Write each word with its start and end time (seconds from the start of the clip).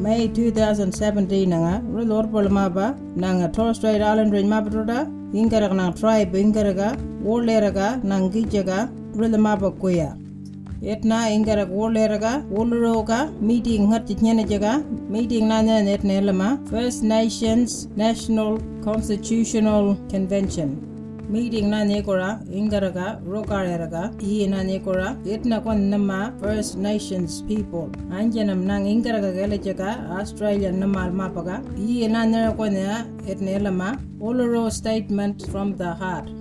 மே 0.00 0.26
two 0.26 0.42
thousand 0.42 0.96
செவன்டீனுங்க 1.00 1.82
உள்ள 1.92 2.14
ஒரு 2.14 2.48
மாப்பா 2.48 2.94
நாங்கள் 3.16 3.50
டோல்ஸ்டாய் 3.56 3.98
ஆலன்ட்ரேஜ் 4.02 4.44
மாப்பிட்டோட 4.44 5.06
இங்கே 5.32 5.56
இருக்க 5.56 5.74
நாங்கள் 5.74 6.00
ட்ரைப் 6.00 6.34
இங்கே 6.34 6.60
இருக்க 6.60 6.96
ஊரில் 7.24 7.56
இருக்க 7.56 7.96
நாங்கள் 8.02 8.30
கீச்சக்கா 8.30 8.88
உள்ள 9.14 9.38
மாப்பா 9.38 9.72
குயா 9.82 10.16
எட்னா 10.82 11.26
இங்கே 11.26 11.52
இருக்க 11.52 11.74
ஊரில் 11.74 12.02
இருக்க 12.02 12.42
ஊருக்கா 12.50 13.30
மீட்டிங் 13.40 13.86
ஹர்ச்சி 13.86 14.14
நினைச்சக்கா 14.14 14.82
மீட்டிங் 15.08 15.46
நான் 15.46 15.68
எட்னா 15.68 16.16
இல்லைம்மா 16.22 16.60
first 16.70 17.04
nations 17.04 17.88
national 17.96 18.60
constitutional 18.84 19.96
convention 20.12 20.89
meeting 21.30 21.70
na 21.70 21.84
ne 21.84 22.02
ingaraga 22.02 23.06
rokaraga 23.32 24.02
e 24.22 24.46
na 24.46 24.62
ne 24.62 24.78
kora 24.78 25.16
etna 25.26 25.62
kon 25.62 25.90
namma 25.92 26.20
first 26.40 26.76
nations 26.76 27.42
people. 27.42 27.86
Anjanam 28.18 28.64
nang 28.64 28.84
ingaraga 28.84 29.30
gelechaka 29.38 29.90
australia 30.18 30.72
namma 30.72 31.06
alma 31.06 31.30
paga 31.30 31.62
na 32.16 32.24
ne 32.24 32.42
kona 32.56 33.06
etne 33.30 33.62
lama 33.62 33.96
oloro 34.20 34.70
statement 34.72 35.46
from 35.52 35.76
the 35.76 35.94
heart. 35.94 36.39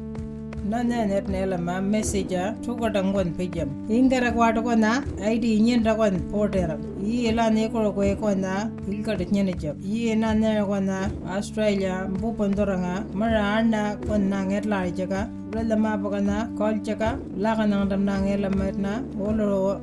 Nana 0.72 1.00
net 1.12 1.26
nela 1.34 1.58
ma 1.68 1.76
message 1.94 2.36
thuko 2.64 2.88
tangon 2.96 3.30
pijam 3.38 3.70
ingara 3.98 4.30
kwata 4.36 4.62
ko 4.68 4.74
na 4.86 4.92
id 5.34 5.46
nyen 5.66 5.82
ra 5.88 5.94
kon 6.00 6.16
portera 6.32 6.76
i 7.14 7.16
ela 7.30 7.46
ne 7.56 7.64
ko 7.74 7.80
ko 7.98 8.04
ko 8.22 8.30
na 8.46 8.54
ilka 8.94 9.14
de 9.20 9.26
nyen 9.34 9.50
jab 9.62 9.76
i 9.98 10.14
na 10.22 10.30
ne 10.42 10.52
ko 10.70 10.80
na 10.90 11.00
australia 11.38 11.96
bu 12.20 12.30
pandoranga 12.40 12.96
mara 13.22 13.44
anna 13.58 13.84
kon 14.08 14.30
na 14.34 14.40
nget 14.50 14.66
la 14.74 14.80
jaga 15.00 15.22
rela 15.56 15.76
ma 15.84 15.92
baga 16.04 16.22
na 16.30 16.38
kol 16.60 16.76
jaga 16.88 17.12
la 17.44 17.52
ga 17.58 17.66
nang 17.72 17.86
dam 17.92 18.04
na 18.10 18.16
ngela 18.26 18.50
mat 18.60 18.76
na 18.86 18.94
olo 19.28 19.82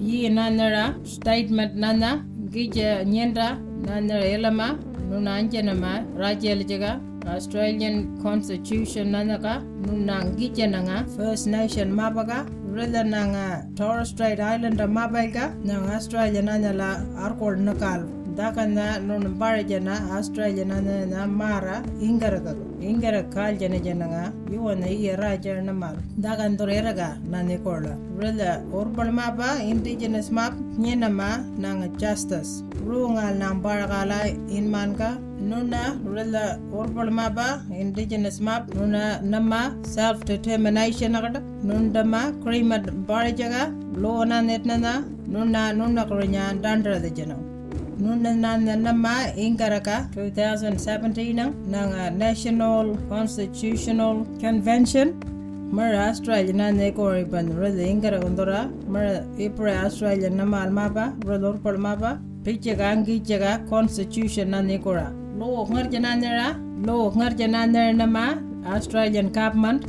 i 0.00 0.28
na 0.36 0.44
nara 0.58 0.84
statement 1.14 1.74
nana 1.84 2.10
gija 2.54 2.90
nyenda 3.14 3.48
nana 3.86 4.16
elama 4.34 4.68
nuna 5.10 5.30
anjana 5.40 5.74
ma 5.82 5.92
rajel 6.22 6.60
jaga 6.70 6.92
Australian 7.28 8.16
Constitution 8.24 9.12
nanaka 9.12 9.60
nunang 9.84 10.34
gitya 10.40 10.66
nanga 10.66 11.04
First 11.12 11.46
Nation 11.46 11.92
mabaga 11.92 12.48
rila 12.72 13.04
nanga 13.04 13.68
Torres 13.76 14.10
Strait 14.10 14.40
Islander 14.40 14.88
mabaga 14.88 15.52
nang 15.60 15.86
Australia 15.92 16.40
nanyala 16.40 17.04
arkol 17.20 17.60
nakal 17.60 18.17
dakana 18.38 18.86
nun 19.02 19.24
barajana 19.40 19.94
Australia 20.16 20.64
nana 20.64 20.96
na 21.12 21.26
mara 21.26 21.76
ingaraga 22.08 22.54
ingara 22.88 23.22
kal 23.34 23.52
jana 23.60 23.78
jananga 23.86 24.24
yuwana 24.54 24.86
iya 24.96 25.16
raja 25.22 25.58
namal 25.68 25.96
dakan 26.24 26.54
toreraga 26.60 27.08
nane 27.32 27.56
kola 27.64 27.94
rila 28.22 28.52
urbal 28.80 29.10
mapa 29.18 29.48
indigenous 29.70 30.30
map 30.30 30.54
nyena 30.84 31.10
ma 31.10 31.30
nanga 31.64 31.88
justice. 32.02 32.62
Rungal 32.88 33.34
nang 33.42 33.60
baragala 33.64 34.20
inmanka 34.58 35.10
nuna 35.50 35.82
rila 36.14 36.44
urbal 36.70 37.10
mapa 37.18 37.48
indigenous 37.82 38.38
map 38.40 38.70
nuna 38.78 39.20
nama 39.34 39.74
self 39.82 40.24
determination 40.24 41.18
agada 41.18 41.42
nundama 41.66 42.22
krima 42.46 42.78
barajaga 43.10 43.62
lona 44.02 44.38
netnana 44.48 44.94
nuna 45.26 45.62
nuna 45.78 46.02
kronya 46.10 46.44
dandra 46.62 47.02
de 47.02 47.10
jana 47.10 47.57
nuna 47.98 48.34
nana 48.34 48.76
nama 48.76 49.14
ingaraka 49.36 50.08
2017 50.14 51.52
nanga 51.66 52.10
National 52.10 52.96
Constitutional 53.08 54.24
Convention. 54.40 55.14
Mara 55.72 56.08
Australia 56.08 56.52
na 56.54 56.70
neko 56.70 57.12
riban 57.12 57.48
rada 57.60 57.82
ingara 57.92 58.20
ondora. 58.24 58.70
Mara 58.88 59.26
April 59.38 59.74
Australia 59.84 60.30
nama 60.30 60.64
almaba 60.66 61.12
rada 61.26 61.52
palmaba 61.64 62.20
piche 62.44 62.74
gangi 62.76 63.20
chega 63.20 63.68
Constitution 63.68 64.50
na 64.50 64.62
nekora 64.62 65.12
lo 65.38 65.66
ngarjana 65.66 66.12
nera 66.22 66.48
lo 66.86 67.10
ngarjana 67.10 67.66
nera 67.68 67.92
nama 67.92 68.38
Australian 68.74 69.28
government. 69.32 69.84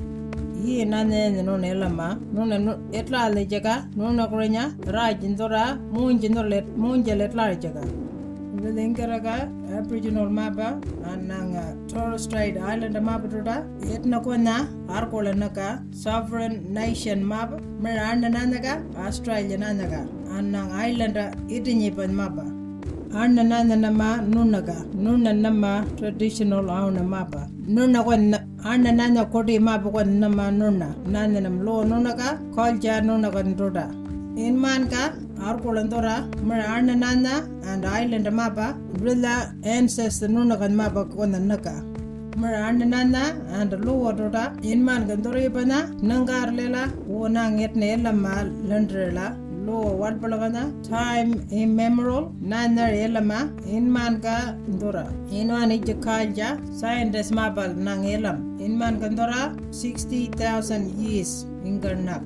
yi 0.66 0.86
na 0.86 1.00
ne 1.04 1.22
ne 1.36 1.42
no 1.44 1.56
ne 1.58 1.72
lama 1.82 2.10
no 2.34 2.46
ne 2.46 2.58
no 2.66 2.74
etla 3.00 3.24
le 3.36 3.44
jeka 3.46 3.76
no 3.98 4.12
na 4.12 4.28
krenya 4.28 4.66
ra 4.96 5.08
jindora 5.22 5.66
mun 5.94 6.20
jindor 6.22 6.46
let 6.50 6.68
mun 6.78 7.04
jelet 7.04 7.34
la 7.34 7.48
jeka 7.66 7.86
இந்த 8.54 8.72
தெங்கரக 8.78 9.28
Aboriginal 9.78 10.32
மாபா 10.38 10.70
நாங்கள் 11.30 11.70
Torres 11.92 12.24
Strait 12.24 12.58
Island 12.72 13.00
மாபட்டோட 13.06 13.52
எட்னக்கோனா 13.94 14.56
ஆர்கோலன்னக்கா 14.98 15.68
சாஃப்ரன் 16.04 16.58
நைஷன் 16.78 17.24
map 17.32 17.54
ஆண்ட 18.08 18.32
நாந்தகா 18.36 18.74
ஆஸ்திரேலியா 19.06 19.60
நாந்தகா 19.64 20.02
நாங்கள் 20.56 20.76
ஐலண்ட 20.88 21.24
இட்டிஞ்சிப்பன் 21.56 22.18
மாபா 22.20 22.46
ஆண்ட 23.22 23.46
நாந்தனம்மா 23.52 24.12
நுண்ணக்கா 24.34 24.78
நுண்ணன்னம்மா 25.06 25.74
ட்ரெடிஷனல் 26.00 26.72
ஆவணம் 26.78 27.12
மாபா 27.16 27.44
நுண்ணக்கொன்ன 27.78 28.42
nuna 28.64 28.70
anna 28.74 28.92
nana 28.92 29.26
koti 29.26 29.60
mapa 29.60 29.90
kwan 29.90 30.20
nama 30.20 30.52
nuna 30.52 30.96
nana 31.08 31.40
nam 31.42 31.64
lo 31.66 31.84
nunaga 31.84 32.38
culture 32.54 33.02
nunaga 33.02 33.44
tuta 33.58 33.86
in 34.38 34.60
man 34.60 34.90
ka 34.90 35.14
arkulandora 35.40 36.28
mara 36.44 36.64
arna 36.64 36.96
nana 36.96 37.48
and 37.68 37.86
island 37.86 38.28
mapa 38.32 38.76
brilla 39.00 39.54
ancestor 39.64 40.28
nuna 40.28 40.58
kan 40.60 40.76
mapa 40.76 41.06
kona 41.06 41.40
naka 41.40 41.84
mara 42.38 42.58
arna 42.68 42.86
nana 42.86 43.24
and 43.60 43.72
luwa 43.72 44.14
dota 44.18 44.64
in 44.64 44.84
man 44.84 45.08
gandora 45.08 45.40
ipana 45.50 45.80
nangar 46.02 46.56
lela 46.56 46.92
wona 47.08 47.50
nget 47.52 47.76
ne 47.76 47.96
lama 47.98 48.44
landrela 48.70 49.36
lo 49.70 49.80
wat 50.02 50.16
balagana 50.22 50.64
time 50.90 51.32
immemorial 51.62 52.24
nana 52.52 52.86
elama 53.06 53.40
in 53.78 53.86
man 53.96 54.14
ka 54.26 54.38
ndora 54.74 55.06
in 55.40 55.50
man 55.56 55.72
ije 55.78 55.96
kalja 56.06 56.50
scientist 56.80 57.32
mapal 57.40 57.72
nang 57.88 58.04
elam 58.16 58.38
in 58.66 58.74
man 58.82 58.96
gandora 59.04 59.42
60000 59.70 61.06
years 61.06 61.32
ingarnak 61.70 62.26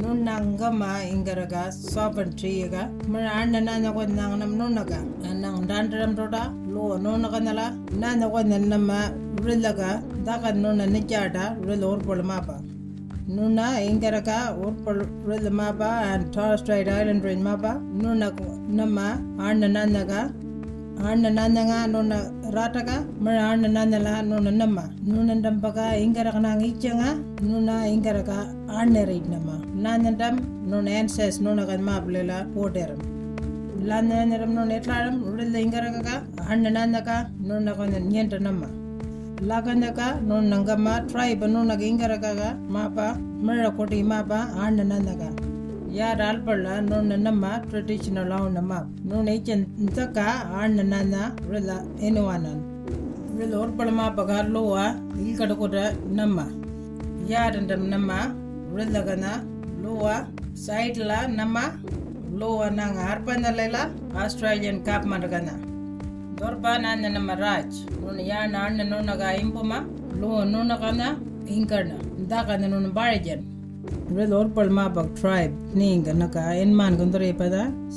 nunangama 0.00 0.90
ingaraga 1.12 1.62
sovereignty 1.92 2.52
ga 2.74 2.84
mara 3.12 3.32
anna 3.40 3.60
nana 3.68 3.90
ko 3.96 4.04
nang 4.18 4.34
nam 4.42 4.52
nunaga 4.60 5.00
nang 5.42 5.60
dandram 5.70 6.14
roda 6.20 6.44
lo 6.74 6.86
nunaga 7.04 7.40
nala 7.48 7.66
nana 8.02 8.26
ko 8.34 8.42
nama 8.42 9.00
rilaga 9.46 9.90
daga 10.28 10.50
nuna 10.62 10.86
nijada 10.94 11.44
ril 11.66 11.84
or 11.90 11.98
polmapa 12.08 12.56
nuna 12.58 12.73
ingaraga 12.73 12.73
Nuna 13.26 13.80
Ingaraka 13.80 14.54
Urpul 14.60 15.50
Mapa 15.50 16.02
and 16.12 16.30
Torres 16.30 16.60
Strait 16.60 16.86
Island 16.86 17.24
Rain 17.24 17.42
Mapa 17.42 17.80
Nuna 17.96 18.30
Nama 18.68 19.18
Arnananaga 19.38 20.30
Arnananaga 20.98 21.88
Nuna 21.88 22.52
Rataka 22.52 23.18
Mara 23.18 23.56
Arnananala 23.56 24.22
Nuna 24.22 24.50
Nama 24.52 24.92
Nunandampaka 25.02 25.96
Ingarakana 25.96 26.60
Ichanga 26.60 27.16
Nuna 27.40 27.88
Ingaraka 27.88 28.52
Arnerid 28.68 29.26
Nama 29.26 29.64
Nanandam 29.74 30.40
Nuna 30.66 30.90
Ancest 30.90 31.40
Nunagan 31.40 31.80
Mablela 31.80 32.52
Poderum 32.52 33.00
Lana 33.86 34.26
Neram 34.26 34.52
Nunetlaram 34.52 35.24
Rudel 35.24 35.64
Ingaraka 35.64 36.28
Arnananaka 36.36 37.32
Nunakon 37.40 38.12
Yentanama 38.12 38.83
ಲಾಗನಗ 39.48 40.00
ನೋಡ್ 40.20 40.44
ನಂಗಮ್ಮ 40.44 40.88
ಟ್ರೈ 40.98 41.34
ಬನ್ನೋನಗ 41.34 41.78
ಹಿಂಗರಗಾಗ 41.78 42.40
ಮಾಪ 42.70 42.98
ಮಳ್ಳ 43.42 43.68
ಕೊಟಿ 43.68 44.02
ಮಾಪ 44.02 44.32
ಆಣ್ಣ 44.32 44.80
ನನಗ 44.82 45.22
ಯಾರ 45.94 46.20
ಆಲ್ಪಳ್ಳ 46.28 46.66
ನೋಡ್ 46.80 47.04
ನನ್ನಮ್ಮ 47.04 47.46
ಟ್ರೆಡಿಷನಲ್ 47.70 48.32
ಅವನಮ್ಮ 48.32 48.74
ನೋಡ್ 49.04 49.30
ಐಚಂತಕ 49.30 50.18
ಆಣ್ಣ 50.54 50.80
ನನ್ನ 50.92 51.14
ವೃಲ್ಲ 51.48 51.70
ಎನ್ನುವ 52.00 52.30
ನಾನು 52.36 52.62
ವೃಲ್ಲ 53.36 53.54
ಓರ್ಪಳ 53.54 53.90
ಮಾಪ 53.90 54.20
ಗಾರ್ಲೋವ 54.20 54.78
ಇಲ್ಲಿ 55.16 55.34
ಕಡ್ಕೊಟ್ರ 55.36 55.82
ನಮ್ಮ 56.14 56.40
ಯಾರಂದ್ರ 57.28 57.74
ನಮ್ಮ 57.74 58.12
ವೃಲ್ಲಗನ 58.74 59.26
ಲೋವ 59.82 60.06
ಸೈಡ್ಲ 60.66 61.12
ನಮ್ಮ 61.26 61.58
ಲೋವ 62.38 62.64
ನಂಗೆ 62.68 62.98
ಆರ್ಪಂದಲ್ಲ 62.98 63.76
ಆಸ್ಟ್ರೇಲಿಯನ್ 64.24 64.84
ಕಾಪ್ 64.84 65.06
ಮರಗನ 65.06 65.73
dorpana 66.38 66.90
na 67.00 67.20
maraj 67.28 67.70
nuna 68.02 68.22
yana 68.30 68.62
na 68.76 68.84
nuna 68.84 69.14
ga 69.16 69.28
impuma 69.42 69.78
lo 70.20 70.44
nuna 70.52 70.76
kana 70.82 71.08
inkarna 71.56 71.96
da 72.30 72.44
kana 72.48 72.66
nuna 72.68 72.88
barajan 72.98 73.42
Red 74.16 74.30
Orpal 74.32 74.68
Mabak 74.78 75.08
tribe 75.20 75.54
ning 75.74 76.02
naka 76.22 76.42
enman 76.62 76.96
gundre 77.00 77.30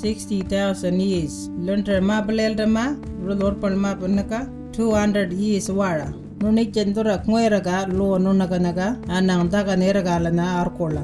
sixty 0.04 0.42
thousand 0.54 1.00
years 1.02 1.50
lunter 1.68 2.00
mabelel 2.02 2.56
dama 2.56 2.86
Red 3.28 3.42
Orpal 3.50 3.76
Mab 3.86 4.02
naka 4.20 4.42
hundred 4.78 5.34
years 5.34 5.68
wara 5.70 6.14
nunik 6.40 6.72
chendura 6.76 7.18
kmoera 7.26 7.60
ga 7.68 7.78
lo 8.00 8.18
nuna 8.26 8.48
kana 8.48 8.72
ga 8.80 8.90
anang 9.18 9.50
da 9.50 9.64
kana 9.64 9.86
era 9.92 10.04
ga 10.04 10.18
lana 10.26 10.46
arkola 10.64 11.04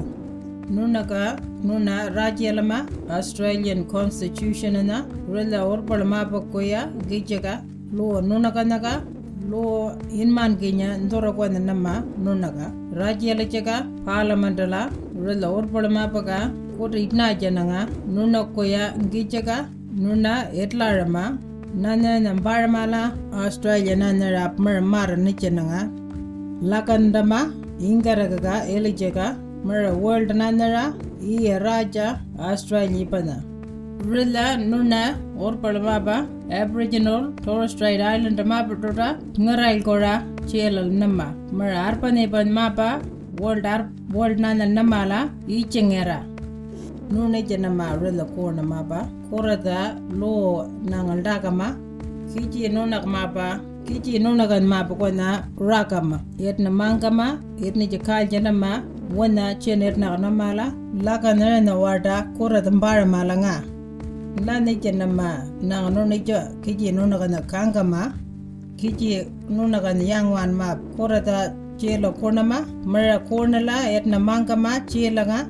nunaka 0.66 1.36
nuna 1.62 1.96
rajelma 2.08 2.08
ನೂನಗ 2.10 2.10
ನೂನ 2.10 2.14
ರಾಜ್ಯಲಮ 2.14 2.72
Australian 3.12 3.84
constitution 3.90 4.76
ನ 4.84 4.94
ಉಳಿದ 5.30 5.52
ಒರ್ಪಳ 5.52 6.02
ಮಾಪಕ್ಕೋಯ 6.02 6.76
ಗಿಜ್ಜಗ 7.08 7.46
ಲೋ 7.94 8.20
ನೂನಗನಗ 8.20 8.86
ಲೋ 9.50 9.62
ಹಿನ್ಮಾನ್ 10.12 10.56
ಗಿಂಜ 10.56 10.82
ದೊರಕೊಂದ 11.12 11.60
ನಮ್ಮ 11.66 11.88
ನೂನಗ 12.18 12.58
ರಾಜ್ಯಲಚಗ 12.98 13.68
ಪಾರ್ಲಮೆಂಟಲ 14.06 14.74
ಉಳಿದ 15.18 15.44
ಒರ್ಪಳ 15.44 15.88
ಮಾಪಗ 15.88 16.30
ಕೂಟ 16.78 16.94
ಇಟ್ನಾ 16.94 17.32
ಜನಗ 17.32 17.72
ನೂನಕ್ಕೋಯ 18.06 18.78
ಗಿಜ್ಜಗ 19.12 19.50
ನೂನ 19.96 20.26
ಎಟ್ಲಾಳಮ್ಮ 20.54 21.18
ನನ್ನ 21.74 22.06
ನಮ್ಮ 22.18 22.40
ಬಾಳಮಾಲ 22.42 22.94
ಆಸ್ಟ್ರೇಲಿಯನ 23.44 24.04
ನನ್ನ 24.12 24.38
ಅಪ್ಪ 24.44 24.68
ಮಾರನ್ನ 24.80 25.28
ಚೆನ್ನಗ 25.40 25.74
ಲಕಂದಮ್ಮ 26.68 27.34
ಇಂಗರಗ 27.80 28.48
ಎಲಿಜಗ 28.68 29.18
australia 29.70 30.32
nana 30.34 30.66
rap 30.72 30.94
mer 30.94 30.94
mar 30.94 30.94
nichenanga 30.94 30.94
lakandama 30.94 30.94
ingaraga 30.94 30.94
elijega 30.94 30.94
mer 30.94 30.94
world 30.94 30.94
nanara 30.94 30.94
i 31.22 31.58
raja 31.58 32.20
australia 32.38 33.06
pana 33.06 33.42
rilla 34.06 34.56
nuna 34.56 35.18
or 35.38 35.52
palmaba 35.52 36.28
aboriginal 36.50 37.32
torres 37.42 37.72
strait 37.72 38.00
island 38.00 38.38
maputota 38.38 39.18
ngarail 39.38 39.82
kora 39.82 40.22
chelal 40.46 40.90
namma. 40.90 41.52
Mer 41.52 41.72
arpane 41.74 42.30
pan 42.30 42.52
mapa 42.52 43.02
world 43.38 43.66
ar 43.66 43.90
world 44.12 44.38
nana 44.38 44.64
namala 44.66 45.30
i 45.48 45.64
chengera 45.64 46.24
nune 47.10 47.42
janama 47.48 48.00
rilla 48.00 48.24
kona 48.24 48.62
mapa 48.62 49.08
korata 49.30 49.98
lo 50.20 50.68
nangal 50.84 51.22
dakama 51.22 51.76
kiji 52.34 52.68
nunak 52.68 53.06
wona 59.12 59.54
chener 59.60 59.96
na 59.96 60.16
na 60.16 60.30
mala 60.30 60.66
la 61.06 61.18
ka 61.18 61.32
na 61.34 61.60
na 61.60 61.74
warda 61.74 62.16
ko 62.36 62.48
ra 62.48 62.60
dam 62.60 62.80
bar 62.80 63.04
mala 63.06 63.34
nga. 63.36 63.56
Na 64.46 64.58
ne 64.58 64.74
chen 64.82 64.98
na 64.98 65.06
ma 65.06 65.30
na 65.60 65.88
no 65.88 66.04
ne 66.04 66.18
jo 66.18 66.38
ki 66.62 66.72
ji 66.74 66.92
no 66.92 67.06
na 67.06 67.16
na 67.26 67.40
kang 67.52 67.72
ga 67.72 67.82
ma. 67.82 68.02
Ki 68.78 68.90
ji 68.98 69.10
no 69.48 69.66
na 69.66 69.78
ga 69.84 69.92
yang 70.10 70.30
wan 70.34 70.54
ma 70.60 70.68
ko 70.96 71.06
ra 71.12 71.20
da 71.20 71.38
che 71.78 71.98
lo 71.98 72.10
ko 72.12 72.30
na 72.30 72.42
ma 72.42 72.58
mara 72.92 73.18
ko 73.28 73.44
na 73.46 73.58
la 73.68 73.76
et 73.96 74.06
na 74.06 74.18
mang 74.18 74.44
ga 74.48 74.56
ma 74.56 74.72
che 74.90 75.10
la 75.10 75.24
ga 75.30 75.40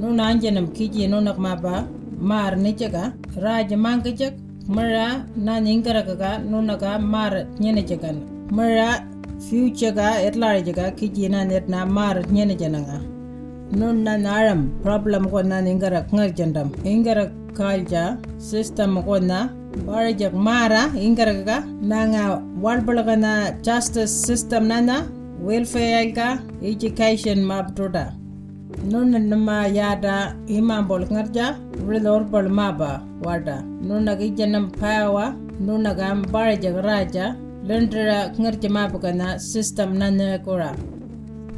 no 0.00 0.08
na 0.12 0.24
an 0.30 0.40
jenam 0.42 0.66
ki 0.76 0.88
ji 0.94 1.06
no 1.06 1.20
na 1.20 1.32
ma 1.44 1.54
ba 1.64 1.86
mar 2.30 2.56
ne 2.56 2.72
che 2.72 2.88
ga. 2.94 3.04
Raj 3.44 3.70
mang 3.84 4.00
ga 4.04 4.10
che 4.18 4.28
mara 4.68 5.24
na 5.36 5.54
ning 5.60 5.82
ga 5.82 6.02
ga 6.22 6.30
no 6.50 6.60
na 6.60 6.74
ga 6.82 6.98
mar 6.98 7.32
ne 7.60 7.70
ne 7.72 7.82
che 7.82 7.96
ga. 8.02 8.10
Mara 8.56 8.90
future 9.48 9.92
ga 9.92 10.10
etlar 10.26 10.54
jaga 10.68 10.90
kiji 10.98 11.30
na 11.30 11.44
net 11.44 11.68
na 11.68 11.84
mar 11.84 12.14
nyene 12.36 12.54
jananga 12.62 12.98
nuna 13.78 14.14
naram 14.26 14.62
problem 14.82 15.30
ko 15.30 15.42
na 15.42 15.60
ningara 15.66 16.00
ngar 16.12 16.30
jandam. 16.38 16.68
Ingara 16.84 17.24
kalja 17.54 18.04
system 18.38 19.02
ko 19.02 19.18
na 19.18 19.48
barajak 19.86 20.32
mara 20.34 20.82
ingara 21.06 21.32
kaga 21.38 21.58
nanga 21.90 22.42
walbalaga 22.64 23.16
na 23.18 23.32
justice 23.62 24.10
system 24.26 24.68
nana 24.68 24.96
welfare 25.48 26.10
ka 26.18 26.28
education 26.62 27.44
map 27.50 27.74
toda 27.76 28.04
nuna 28.90 29.18
nama 29.18 29.58
yada 29.78 30.16
imam 30.48 30.88
bol 30.90 31.02
ngarja 31.12 31.46
rilor 31.88 32.22
bol 32.32 32.48
maba 32.58 32.92
wada 33.26 33.56
nuna 33.88 34.16
gi 34.20 34.30
janam 34.38 34.66
pawa 34.80 35.26
nuna 35.66 35.94
gam 36.00 36.18
barja 36.34 36.70
raja 36.88 37.26
lendra 37.68 38.18
ngarja 38.40 38.70
maba 38.76 38.98
kana 39.04 39.38
system 39.38 39.98
nana 39.98 40.38
kora. 40.44 40.72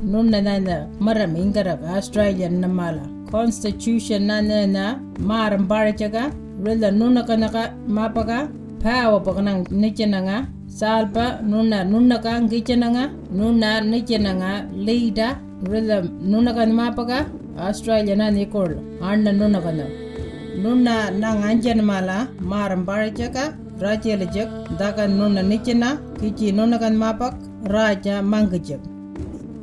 Nuna 0.03 0.41
nana 0.49 0.77
maram 0.99 1.35
ingara 1.43 1.75
australian 1.97 2.61
namala 2.63 3.05
constitution 3.31 4.27
nana 4.27 4.67
na 4.67 4.85
maram 5.31 5.67
barja 5.69 6.09
ga 6.11 6.25
rila 6.65 6.91
nuna 7.01 7.23
kana 7.27 7.49
ka 7.49 7.65
maba 7.87 8.23
ga 8.31 8.39
pawa 8.83 9.19
bakanang 9.27 9.63
nichananga 9.83 10.49
salpa 10.67 11.27
nuna 11.43 11.85
nuna 11.85 12.19
ka 12.25 12.33
ngichananga 12.41 13.05
nuna 13.31 13.81
nichananga 13.81 14.53
leader. 14.75 15.33
Rila 15.63 16.03
nunakan 16.03 16.75
mapaga 16.75 17.31
australia 17.57 18.17
na 18.19 18.35
nikol 18.35 18.73
anna 19.01 19.31
nunakan 19.31 19.87
nunna 20.59 21.15
na 21.15 21.29
nganjan 21.39 21.81
mala 21.91 22.27
maram 22.43 22.83
barajaka 22.89 23.55
Rachel 23.83 24.21
Dakan 24.79 25.19
Nuna 25.19 25.43
Nichena, 25.43 25.99
Kichi 26.19 26.53
Nunakan 26.53 26.95
Mapak, 26.95 27.35
Raja 27.69 28.23
Mangajak. 28.23 28.81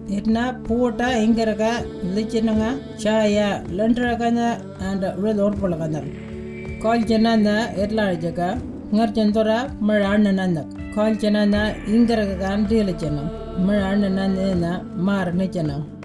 Itna 0.09 0.61
Puta 0.65 1.05
Ingaraga, 1.25 1.85
Lichinanga, 2.13 2.79
Chaya, 2.97 3.65
Landragana, 3.67 4.59
and 4.81 5.03
Red 5.23 5.37
Orpolagana. 5.37 6.81
Call 6.81 6.99
Janana, 6.99 7.73
Etlarjaga, 7.75 8.61
Narchandora, 8.91 9.79
Maranananak. 9.79 10.93
Call 10.93 11.15
Janana, 11.15 11.75
Ingaragan 11.85 12.67
Dilichanam, 12.67 13.57
Marananana, 13.59 14.83
Mar 14.95 15.27
Nichanam. 15.27 15.99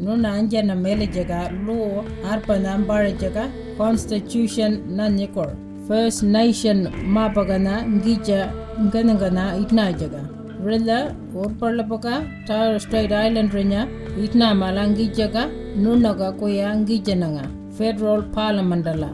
nuna 0.00 0.28
anjana 0.32 0.74
mele 0.84 1.06
jaga 1.14 1.38
law 1.66 2.02
arpa 2.32 2.54
nambara 2.64 3.10
jaga 3.22 3.42
constitution 3.76 4.72
na 4.96 5.08
nikor 5.16 5.50
first 5.90 6.22
nation 6.22 6.78
mapagana 7.14 7.74
ngija 7.94 8.40
nganangana 8.82 9.44
itna 9.62 9.86
jaga 10.00 10.20
rila 10.66 10.98
urparla 11.40 11.84
paka 11.92 12.12
tar 12.48 12.68
state 12.84 13.14
island 13.26 13.50
rinya 13.56 13.80
itna 14.24 14.48
malangi 14.60 15.06
jaga 15.18 15.42
nuna 15.82 16.12
ga 16.20 16.28
koya 16.40 16.68
ngija 16.82 17.16
nanga 17.22 17.44
federal 17.78 18.22
parliament 18.36 18.86
la 19.02 19.10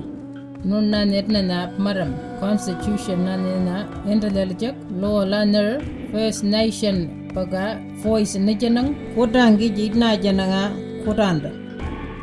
nunna 0.69 1.01
netna 1.13 1.41
na 1.51 1.59
maram. 1.85 2.13
Constitution 2.43 3.25
na 3.25 3.35
nena 3.45 3.77
endalaljak 4.13 4.77
lo 5.01 5.13
laner 5.33 5.81
first 6.13 6.45
nation 6.57 6.97
paga 7.35 7.65
voice 8.03 8.37
na 8.47 8.53
janang 8.61 8.91
kodangi 9.15 9.69
jitna 9.79 10.11
jananga 10.25 10.63
kodanda. 11.05 11.51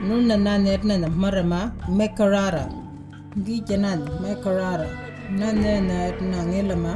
Nunna 0.08 0.38
na 0.46 0.54
netna 0.68 0.96
na 1.04 1.10
marama 1.24 1.62
mekarara 2.00 2.83
gi 3.42 3.58
janad 3.68 4.00
mai 4.22 4.36
karara 4.44 4.90
na 5.40 5.52
ne 5.52 5.74
na 5.90 5.98
na 6.32 6.40
ngela 6.46 6.76
ma 6.78 6.94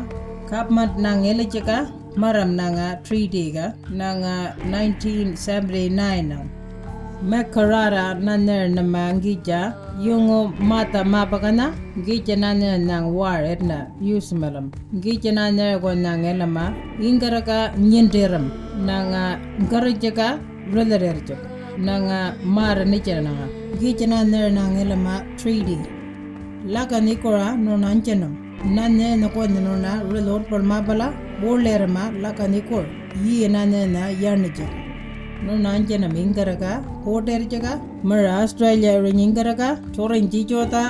kap 0.50 0.70
mat 0.70 0.94
na 1.04 1.12
ngela 1.18 1.44
chika 1.54 1.90
maram 2.22 2.54
na 2.60 2.66
nga 2.76 2.88
3 3.02 3.34
day 3.34 3.50
ga 3.56 3.66
na 3.90 4.08
nga 4.22 4.36
1979 4.70 6.30
na. 6.30 6.38
Mai 7.30 7.44
karara 7.54 8.14
na 8.14 8.38
ne 8.38 8.70
na 8.70 8.84
ma 8.94 9.04
gi 9.24 9.34
ja. 9.48 9.74
Yungo 10.06 10.54
mata 10.70 11.02
ma 11.04 11.26
bagana 11.26 11.74
gi 12.06 12.22
jana 12.28 12.54
ne 12.54 12.78
na 12.78 12.98
war 13.18 13.42
et 13.42 13.62
na. 13.62 13.90
Use 14.00 14.32
malam. 14.34 14.70
Gi 15.02 15.18
jana 15.24 15.50
ne 15.58 15.80
go 15.82 15.90
na 15.94 16.12
ngela 16.22 16.46
ma 16.56 16.66
ingara 17.02 17.42
ka 17.42 17.60
nyenderam 17.90 18.46
na 18.86 18.96
nga 19.10 19.24
ngara 19.66 19.92
chika 20.02 20.28
relarer 20.74 21.18
chika 21.28 21.48
na 21.86 21.94
nga 22.06 22.20
mara 22.56 22.86
ni 22.86 23.00
chana 23.06 23.32
nga 23.38 23.48
gi 23.80 23.90
jana 24.00 24.20
ne 24.32 24.50
na 24.58 24.64
ngela 24.74 24.96
ma 25.06 25.16
3 25.38 25.66
day. 25.70 25.97
laka 26.68 27.00
nikora 27.00 27.48
no 27.58 27.76
nanchenom 27.78 28.34
nane 28.76 29.08
na 29.22 29.28
ko 29.30 29.48
no 29.48 29.74
na 29.78 29.94
ule 30.04 30.22
lor 30.22 30.42
por 30.50 30.62
ma 30.62 30.80
bala 30.82 31.08
bolera 31.42 31.88
ma 31.88 32.04
laka 32.26 32.48
nikor 32.48 32.86
yi 33.24 33.48
nane 33.48 33.82
na 33.88 34.04
yarnje 34.24 34.68
no 35.46 35.56
nanchenom 35.58 36.16
ingaraga 36.18 36.72
koterjaga 37.04 37.74
mar 38.04 38.22
australia 38.38 38.94
ring 39.02 39.20
ingaraga 39.20 39.70
thorin 39.94 40.32
ji 40.36 40.44
jota 40.46 40.86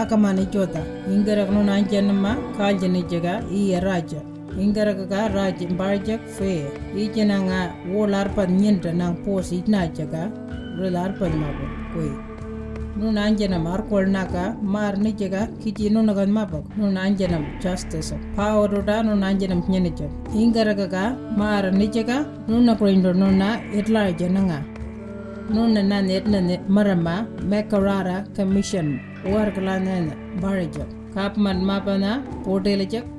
ಆಕಮಾನಿ 0.00 0.44
ಚೋತ 0.52 0.76
ಇಂಗರಗನು 1.14 1.62
ನಾಂಚನಮ್ಮ 1.62 2.26
ಕಾಲ್ಜನಿ 2.58 3.02
ಜಗ 3.02 3.26
ಈ 3.58 3.62
ರಾಜ 3.86 4.12
ಇಂಗರಗ 4.64 5.14
ರಾಜ 5.36 5.66
ಬಾಳ್ಜಕ್ 5.80 6.26
ಫೇ 6.36 6.52
ಈಚೆ 7.02 7.24
ನಂಗ 7.32 7.52
ಓ 7.96 8.06
ಲಾರ್ಪದ 8.14 8.54
ನಿಂಟ 8.60 8.86
ನಂಗೆ 9.00 9.22
ಪೋಸ್ 9.26 9.50
ಇಟ್ನಾಚಗ 9.58 10.14
ಲಾರ್ಪದ 10.96 11.34
ಮಾಬು 11.42 11.66
ಕೊಯ್ 11.92 12.14
koi 12.94 13.00
no 13.00 13.10
nanjana 13.10 13.58
mar 14.62 14.96
ni 14.96 15.12
jaga 15.12 15.48
kiji 15.62 15.90
no 15.90 16.02
nagan 16.02 16.30
mabak 16.30 16.64
no 16.76 16.86
nanjana 16.86 17.60
justice. 17.60 18.12
Power 18.36 18.82
da 18.82 19.02
no 19.02 19.14
nanjana 19.14 19.62
nyene 19.68 19.90
jaga 19.96 20.10
ingaraga 20.34 20.90
ga 20.90 21.04
mar 21.36 21.70
ni 21.72 21.88
jaga 21.88 22.26
no 22.48 22.60
na 22.60 22.74
grinder 22.74 23.14
no 23.14 23.30
na 23.30 23.58
itla 23.72 24.12
jananga 24.18 24.64
no 25.50 25.66
na 25.66 25.82
na 25.82 26.00
net 26.00 26.26
na 26.26 26.40
net 26.40 26.68
marama 26.68 27.26
mekarara 27.40 28.24
commission 28.36 29.00
wargla 29.24 29.80
na 29.82 31.01
కాపమన్ 31.14 31.62
మాపన 31.64 32.04
పోటేలచక్ 32.46 33.10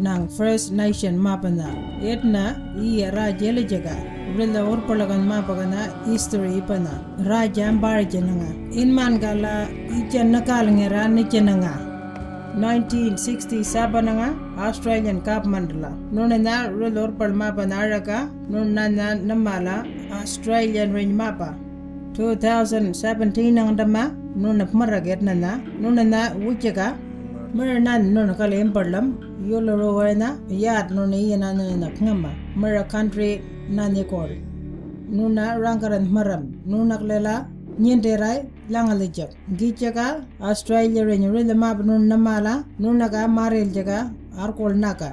நாங்கள் 0.00 0.32
first 0.34 0.72
நைஷன் 0.72 1.20
மாப்பந்தா 1.26 1.68
ஏட்னா 2.10 2.42
ஈய 2.80 3.08
ராஜேல 3.10 3.60
ஜகா 3.66 3.94
இப்படிந்த 4.26 4.58
ஒரு 4.66 4.80
பழகம் 4.80 5.26
மாப்பகனா 5.26 5.82
ஈஸ்தொழி 6.12 6.50
இப்பந்தா 6.56 6.94
ராஜா 7.24 7.66
பாழிச்சனுங்க 7.82 8.46
இன்மான்கால 8.82 9.46
இச்சென்ன 9.98 10.42
காலங்க 10.42 10.84
ரா 10.86 11.02
நிச்சனுங்க 11.08 11.70
நைன்டீன் 12.62 13.16
சிக்ஸ்டி 13.16 13.58
சாப்பனுங்க 13.72 14.24
ஆஸ்திரேலியன் 14.60 15.22
காப் 15.22 15.46
மண்டல 15.46 15.86
நுண்ணா 16.12 16.56
உள்ள 16.70 16.98
ஒரு 17.00 17.12
பழம் 17.12 17.40
மாப்பந்த 17.42 17.76
அழகா 17.76 18.18
நுண்ணா 18.50 19.06
நம்மால 19.24 19.76
ஆஸ்திரேலியன் 20.20 20.94
ரேஞ்ச் 20.94 21.16
மாப்பா 21.20 21.50
டூ 22.16 22.26
தௌசண்ட் 22.40 22.92
செவன்டீன் 23.00 23.60
அங்கடம்மா 23.62 24.04
நுண்ண 24.36 24.66
மரக 24.72 25.14
எட்னா 25.14 25.54
நுண்ணா 25.82 26.22
ஊச்சக்கா 26.46 26.88
mura 27.54 27.76
nan 27.86 28.02
no 28.14 28.34
ka 28.40 28.46
lem 28.52 28.68
parlam 28.76 29.06
yo 29.48 29.58
lo 29.66 29.72
ro 29.80 29.88
wa 29.98 30.12
na 30.22 30.28
ya 30.64 30.76
no 30.96 31.02
ni 31.12 31.18
yana 31.32 31.48
no 31.58 31.64
na 31.82 31.88
khama 31.96 32.30
mura 32.60 32.84
country 32.92 33.30
na 33.76 33.88
ne 33.94 34.04
kor 34.12 34.30
nu 35.16 35.24
na 35.36 35.44
rangaran 35.64 36.06
maram 36.16 36.44
nu 36.70 36.78
nak 36.90 37.02
lela 37.10 37.34
nyende 37.84 38.12
rai 38.22 38.38
langal 38.74 39.00
jak 39.16 39.30
gi 39.58 39.68
jaga 39.80 40.06
australia 40.50 41.04
re 41.08 41.16
nyure 41.22 41.42
le 41.50 41.54
ma 41.62 41.70
nu 41.88 41.98
na 42.10 42.16
mala 42.26 42.54
nu 42.82 42.92
na 43.00 43.08
ga 43.14 43.22
marel 43.36 43.68
jaga 43.76 43.98
ar 44.42 44.50
kol 44.58 44.72
na 44.84 44.92
ka 45.00 45.10